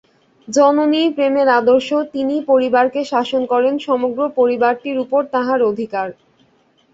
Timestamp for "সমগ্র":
3.87-4.19